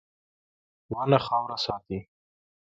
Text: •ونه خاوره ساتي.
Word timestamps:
•ونه 0.95 1.19
خاوره 1.25 1.57
ساتي. 1.65 1.99